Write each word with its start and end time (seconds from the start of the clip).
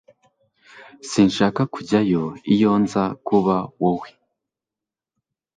Sinshaka 1.09 1.61
kujyayo 1.73 2.23
iyo 2.53 2.71
nza 2.83 3.03
kuba 3.27 3.55
wowe 3.81 4.09